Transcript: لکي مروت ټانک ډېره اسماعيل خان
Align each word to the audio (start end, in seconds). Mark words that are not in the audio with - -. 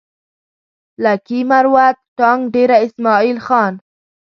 لکي 1.03 1.39
مروت 1.49 1.97
ټانک 2.17 2.41
ډېره 2.55 2.77
اسماعيل 2.85 3.37
خان 3.45 3.73